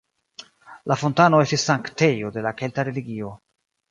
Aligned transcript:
La 0.91 0.97
fontano 1.01 1.41
estis 1.43 1.67
sanktejo 1.69 2.33
de 2.37 2.45
la 2.47 2.53
kelta 2.63 2.89
religio. 2.91 3.33